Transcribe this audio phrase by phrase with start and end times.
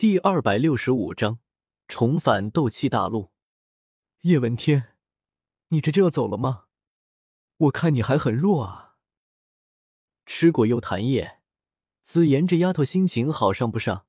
[0.00, 1.40] 第二百六十五章
[1.86, 3.32] 重返斗气大陆。
[4.22, 4.96] 叶文天，
[5.68, 6.64] 你这就要走了吗？
[7.58, 8.96] 我看你还很弱啊。
[10.24, 11.42] 吃过幽潭液，
[12.02, 14.06] 紫妍这丫头心情好上不上，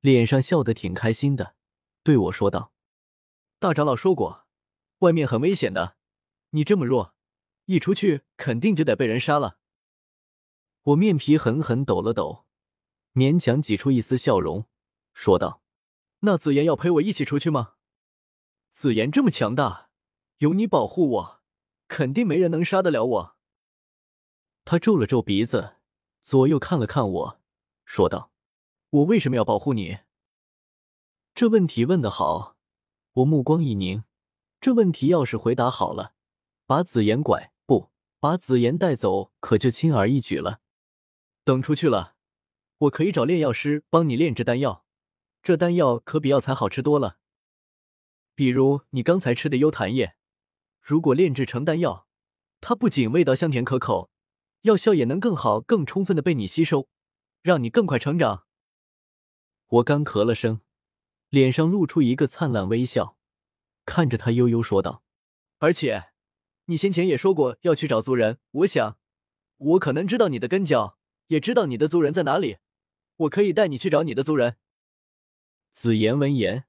[0.00, 1.56] 脸上笑得挺开心的，
[2.02, 2.72] 对我说道
[3.60, 4.46] ：“大长老说过，
[5.00, 5.98] 外面很危险的，
[6.52, 7.14] 你这么弱，
[7.66, 9.58] 一出去肯定就得被人杀了。”
[10.84, 12.46] 我面皮狠狠抖了抖，
[13.12, 14.64] 勉强挤出一丝笑容。
[15.18, 15.60] 说道
[16.22, 17.72] ：“那紫妍要陪我一起出去吗？
[18.70, 19.90] 紫妍这么强大，
[20.36, 21.42] 有你保护我，
[21.88, 23.36] 肯定没人能杀得了我。”
[24.64, 25.74] 他皱了皱鼻子，
[26.22, 27.40] 左右看了看我，
[27.84, 28.30] 说道
[28.90, 29.98] ：“我为什么要保护你？”
[31.34, 32.56] 这问题问得好，
[33.14, 34.04] 我目光一凝。
[34.60, 36.14] 这问题要是回答好了，
[36.64, 37.90] 把紫妍拐不
[38.20, 40.60] 把紫妍带走，可就轻而易举了。
[41.42, 42.14] 等出去了，
[42.78, 44.84] 我可以找炼药师帮你炼制丹药。
[45.48, 47.16] 这丹药可比药材好吃多了，
[48.34, 50.14] 比如你刚才吃的幽檀叶，
[50.82, 52.06] 如果炼制成丹药，
[52.60, 54.10] 它不仅味道香甜可口，
[54.60, 56.90] 药效也能更好、更充分的被你吸收，
[57.40, 58.44] 让你更快成长。
[59.68, 60.60] 我干咳了声，
[61.30, 63.16] 脸上露出一个灿烂微笑，
[63.86, 65.02] 看着他悠悠说道
[65.60, 66.10] ：“而且，
[66.66, 68.98] 你先前也说过要去找族人，我想，
[69.56, 72.58] 我可能知道你的根脚，也知道你的族人在哪里，
[73.16, 74.58] 我可以带你去找你的族人。”
[75.70, 76.64] 紫妍闻言，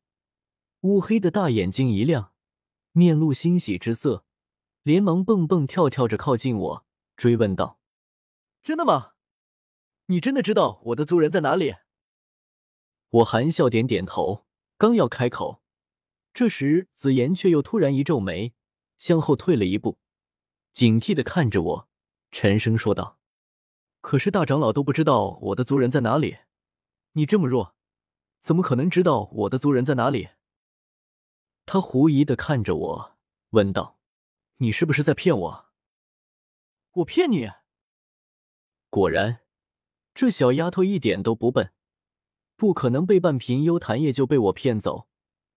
[0.81, 2.33] 乌黑的大眼睛一亮，
[2.92, 4.23] 面露欣喜之色，
[4.83, 7.80] 连忙蹦蹦跳跳着靠近我，追问道
[8.61, 9.14] ：“真的吗？
[10.08, 11.75] 你真的知道我的族人在哪里？”
[13.09, 14.45] 我含笑点点头，
[14.77, 15.64] 刚要开口，
[16.31, 18.53] 这时紫妍却又突然一皱眉，
[19.00, 19.97] 向后退了一步，
[20.72, 21.89] 警惕的看着我，
[22.31, 23.17] 沉声说道
[24.02, 26.38] ：“可是大长老都不知道我的族人在哪里，
[27.14, 27.75] 你这么弱。”
[28.39, 30.29] 怎么可能知道我的族人在哪里？
[31.65, 33.17] 他狐疑的看着我，
[33.51, 33.99] 问道
[34.57, 35.65] ：“你是不是在骗我
[36.93, 37.52] ？”“我骗你？”
[38.89, 39.41] 果然，
[40.15, 41.73] 这小丫头一点都不笨，
[42.55, 45.08] 不可能被半瓶幽檀液就被我骗走，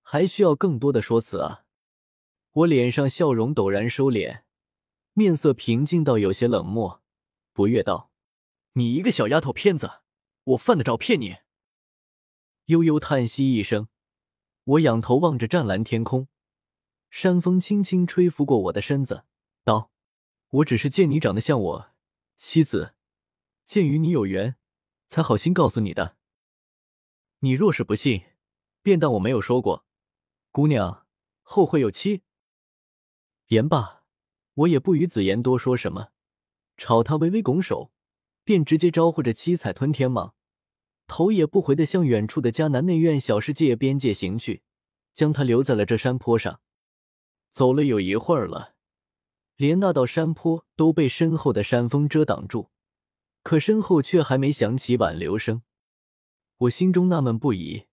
[0.03, 1.65] 还需要更多的说辞啊！
[2.53, 4.43] 我脸上笑容陡然收敛，
[5.15, 7.03] 面色平静到有些冷漠，
[7.55, 8.11] 不悦道
[8.75, 10.03] ：“你一个小丫头片子，
[10.45, 11.39] 我犯得着骗你？”
[12.67, 13.89] 悠悠叹息一声，
[14.65, 16.29] 我仰头望着湛蓝天空，
[17.11, 19.25] 山风轻轻吹拂过我的身子，
[19.65, 19.91] 道
[20.51, 21.91] ：“我只是见你长得像我
[22.37, 22.95] 妻子，
[23.67, 24.57] 见与你有缘，
[25.09, 26.17] 才好心告诉你的。
[27.41, 28.23] 你若是不信，
[28.81, 29.85] 便当我没有说过。
[30.53, 31.07] 姑娘
[31.43, 32.23] 后会有期。”
[33.49, 34.05] 言罢，
[34.55, 36.13] 我也不与紫妍多说什么，
[36.77, 37.91] 朝他微微拱手，
[38.45, 40.35] 便直接招呼着七彩吞天蟒。
[41.13, 44.63] 头也不回的向远处的迦南内院小世界边界行去，
[45.13, 46.63] 将他留在了这山坡上。
[47.51, 48.77] 走了有一会儿了，
[49.57, 52.71] 连那道山坡都被身后的山峰遮挡住，
[53.43, 55.61] 可身后却还没响起挽留声。
[56.57, 57.85] 我心中纳闷不已，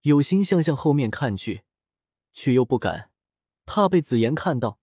[0.00, 1.62] 有心向向后面看去，
[2.32, 3.12] 却又不敢，
[3.66, 4.80] 怕被紫妍看到，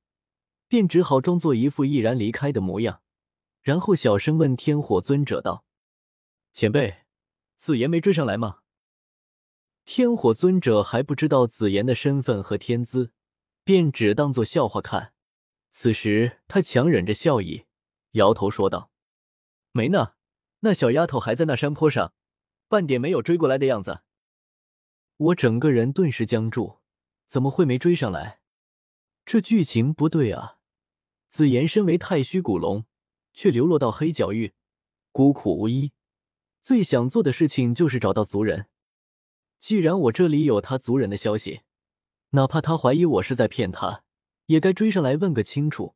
[0.70, 3.02] 便只好装作一副毅然离开的模样，
[3.62, 5.66] 然后小声问天火尊者道
[6.54, 7.00] ：“前辈。”
[7.58, 8.60] 紫妍没追上来吗？
[9.86, 13.12] 天火尊者还不知道紫妍的身份和天资，
[13.64, 15.14] 便只当做笑话看。
[15.70, 17.66] 此时他强忍着笑意，
[18.12, 18.92] 摇头说道
[19.74, 20.14] ：“没呢，
[20.60, 22.14] 那小丫头还在那山坡上，
[22.68, 24.02] 半点没有追过来的样子。”
[25.18, 26.80] 我整个人顿时僵住，
[27.26, 28.42] 怎么会没追上来？
[29.26, 30.60] 这剧情不对啊！
[31.30, 32.86] 紫妍身为太虚古龙，
[33.34, 34.54] 却流落到黑角域，
[35.12, 35.92] 孤苦无依。
[36.66, 38.66] 最想做的事情就是找到族人。
[39.60, 41.62] 既然我这里有他族人的消息，
[42.32, 44.02] 哪怕他怀疑我是在骗他，
[44.48, 45.94] 也该追上来问个清楚。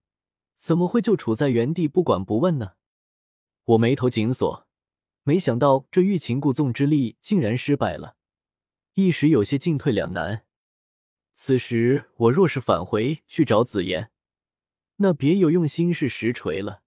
[0.57, 2.73] 怎么会就处在原地不管不问呢？
[3.65, 4.67] 我眉头紧锁，
[5.23, 8.15] 没想到这欲擒故纵之力竟然失败了，
[8.93, 10.45] 一时有些进退两难。
[11.33, 14.11] 此时我若是返回去找紫妍，
[14.97, 16.83] 那别有用心是实锤了，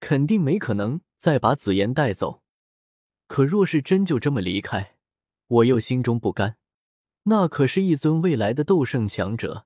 [0.00, 2.41] 肯定没可能再把紫妍带走。
[3.32, 4.96] 可若是真就这么离开，
[5.46, 6.58] 我又心中不甘。
[7.22, 9.64] 那可是一尊未来的斗圣强者，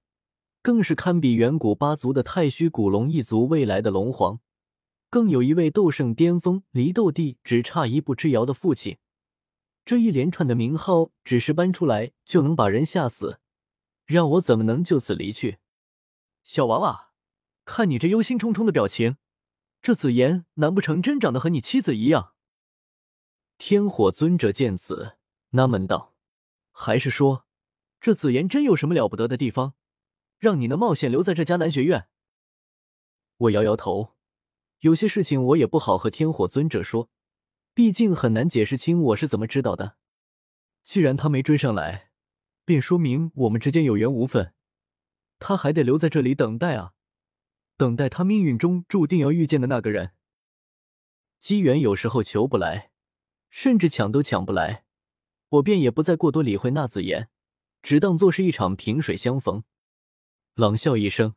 [0.63, 4.39] 更是堪比远古八族的太虚古龙一族未来的龙皇，
[5.11, 8.99] 更有一位斗圣巅峰离斗帝只差一步之遥的父亲。
[9.85, 13.41] 这一连串的名号，只是搬出来就能把人吓死，
[14.05, 15.59] 让我怎么能就此离去？
[16.45, 17.11] 小娃娃，
[17.65, 19.17] 看你这忧心忡忡的表情，
[19.83, 22.35] 这紫妍难不成真长得和你妻子一样？
[23.59, 25.17] 天火尊者见此，
[25.51, 26.15] 纳闷道
[26.71, 27.47] ：“还是说，
[28.01, 29.75] 这紫妍真有什么了不得的地方，
[30.39, 32.09] 让你能冒险留在这迦南学院？
[33.39, 34.15] 我摇摇头，
[34.81, 37.11] 有些事情我也不好和天火尊者说，
[37.75, 39.97] 毕竟很难解释清我是怎么知道的。
[40.83, 42.11] 既然他没追上来，
[42.65, 44.53] 便说明我们之间有缘无分，
[45.39, 46.93] 他还得留在这里等待啊，
[47.77, 50.13] 等待他命运中注定要遇见的那个人。
[51.41, 52.93] 机缘有时候求不来，
[53.51, 54.85] 甚至抢都抢不来。
[55.49, 57.29] 我便也不再过多理会那紫言，
[57.83, 59.63] 只当做是一场萍水相逢。
[60.55, 61.35] 冷笑一声，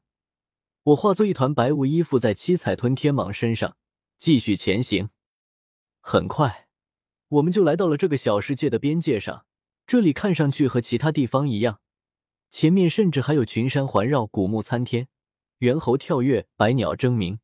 [0.83, 3.77] 我化作一团白雾依附在七彩吞天蟒身上，
[4.17, 5.09] 继续前行。
[6.01, 6.67] 很快，
[7.27, 9.45] 我们就来到了这个小世界的边界上。
[9.85, 11.81] 这里看上去和其他地方一样，
[12.49, 15.07] 前面甚至还有群山环绕，古木参天，
[15.59, 17.39] 猿猴跳跃，百鸟争鸣。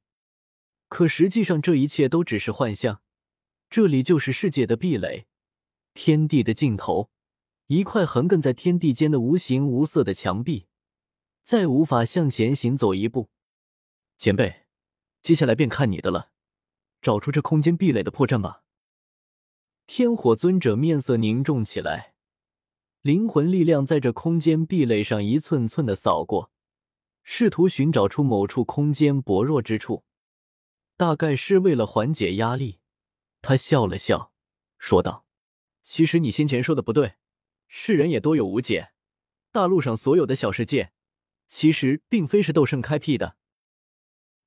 [0.88, 3.01] 可实际上，这一切都只是幻象。
[3.69, 5.27] 这里就是世界的壁垒。
[5.94, 7.09] 天地的尽头，
[7.67, 10.67] 一块横亘在天地间的无形无色的墙壁，
[11.41, 13.29] 再无法向前行走一步。
[14.17, 14.65] 前辈，
[15.21, 16.31] 接下来便看你的了，
[17.01, 18.63] 找出这空间壁垒的破绽吧。
[19.88, 22.13] 天火尊者面色凝重起来，
[23.01, 26.51] 灵魂力量在这空间壁垒上一寸寸的扫过，
[27.23, 30.03] 试图寻找出某处空间薄弱之处。
[30.97, 32.79] 大概是为了缓解压力，
[33.47, 34.33] 他笑了笑，
[34.80, 35.27] 说道。
[35.83, 37.18] 其实你先前说的不对，
[37.68, 38.92] 世人也多有误解。
[39.51, 40.94] 大陆上所有的小世界，
[41.45, 43.38] 其实并非是斗圣开辟的。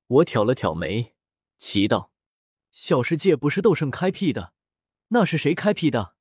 [0.07, 1.15] 我挑了挑眉，
[1.57, 2.11] 奇道
[2.73, 4.51] ：“小世界不是斗圣开辟的，
[5.07, 6.15] 那是谁开辟的？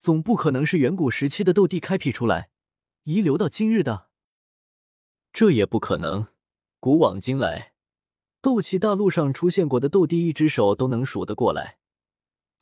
[0.00, 2.48] 总不可能是远古时期的斗帝开辟出来，
[3.02, 4.08] 遗留到今日的。
[5.30, 6.28] 这也不可能。
[6.80, 7.74] 古往今来，
[8.40, 11.80] 斗气大陆上出现过的斗帝，一只手都能数得过来。”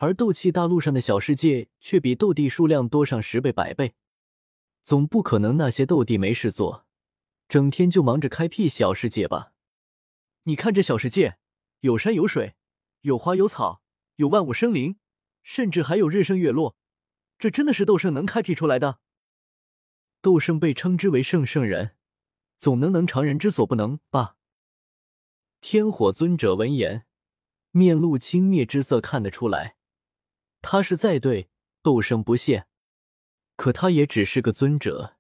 [0.03, 3.95] 而斗气大陆上的小世界却比斗帝数量多上十倍百倍，
[4.83, 6.87] 总不可能那些斗帝没事做，
[7.47, 9.53] 整天就忙着开辟小世界吧？
[10.45, 11.37] 你看这小世界，
[11.81, 12.55] 有山有水，
[13.03, 13.83] 有花有草，
[14.17, 14.97] 有万物生灵，
[15.43, 16.75] 甚至还有日升月落，
[17.39, 19.01] 这真的是斗圣能开辟出来的？
[20.23, 21.95] 斗圣被称之为圣圣人，
[22.57, 24.37] 总能能常人之所不能吧？
[25.61, 27.05] 天火尊者闻言，
[27.73, 29.77] 面露轻蔑之色，看得出来。
[30.63, 31.49] 他是在对
[31.83, 32.67] 斗圣不屑，
[33.57, 35.17] 可他也只是个尊者，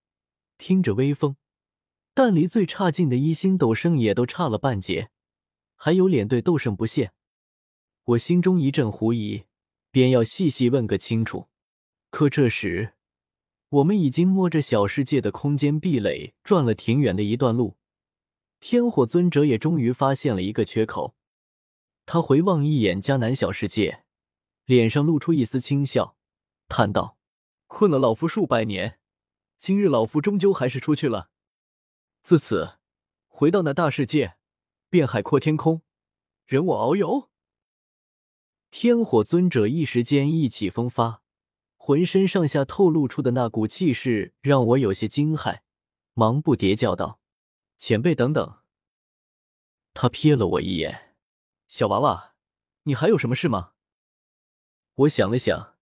[0.58, 1.37] 听着威风，
[2.14, 5.10] 但离最差劲的一星斗圣也都差了半截，
[5.76, 7.12] 还有脸对斗圣不屑？
[8.04, 9.44] 我心中一阵狐疑，
[9.90, 11.48] 便要细细问个清楚。
[12.10, 12.94] 可这时，
[13.69, 17.76] 我们已经摸着小世界的空间壁垒转了挺远的一段路，
[18.58, 21.14] 天火尊者也终于发现了一个缺口，
[22.04, 24.04] 他回望一眼迦南小世界。
[24.70, 26.17] 脸上露出一丝轻笑，
[26.69, 27.19] 叹道
[27.67, 29.00] ：“困了老夫数百年，
[29.58, 31.28] 今日老夫终究还是出去了。
[32.22, 32.78] 自此，
[33.26, 34.37] 回到那大世界，
[34.88, 35.82] 便海阔天空，
[36.46, 37.31] 任我遨游。”
[38.70, 41.25] 天火尊者一时间意气风发，
[41.76, 45.62] 浑身上下透露出的那股气势让我有些惊骇，
[46.14, 47.19] 忙不迭叫道
[47.76, 48.61] ：“前辈，等等！”
[49.93, 51.16] 他瞥了我一眼
[51.66, 52.37] ：“小娃娃，
[52.84, 53.73] 你还有什么事吗？”
[55.00, 55.76] 我想了想，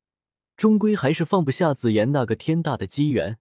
[0.57, 3.39] 终归还是放不下紫妍那个天大的机缘，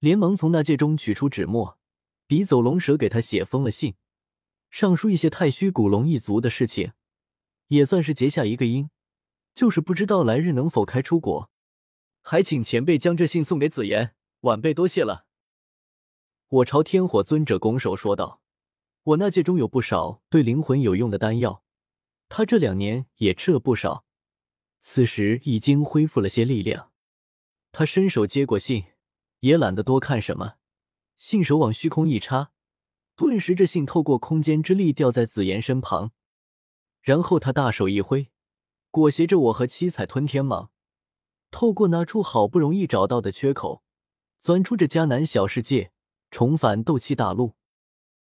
[0.00, 1.78] 连忙从那戒中取出纸墨，
[2.26, 3.94] 笔走龙蛇给他写封了信，
[4.70, 6.92] 上书一些太虚古龙一族的事情，
[7.68, 8.90] 也算是结下一个因，
[9.54, 11.50] 就是不知道来日能否开出国，
[12.20, 15.24] 还请前辈将这信送给紫妍，晚辈多谢了。
[16.48, 18.42] 我朝天火尊者拱手说道
[19.04, 21.62] ：“我那戒中有不少对灵魂有用的丹药，
[22.28, 24.04] 他这两年也吃了不少。”
[24.80, 26.92] 此时已经恢复了些力量，
[27.72, 28.84] 他伸手接过信，
[29.40, 30.54] 也懒得多看什么，
[31.16, 32.52] 信手往虚空一插，
[33.16, 36.12] 顿时这信透过空间之力掉在紫妍身旁，
[37.02, 38.30] 然后他大手一挥，
[38.90, 40.68] 裹挟着我和七彩吞天蟒，
[41.50, 43.82] 透过那处好不容易找到的缺口，
[44.38, 45.92] 钻出这迦南小世界，
[46.30, 47.57] 重返斗气大陆。